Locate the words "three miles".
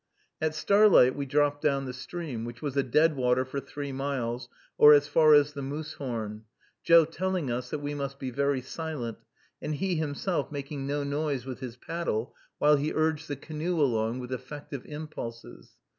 3.59-4.49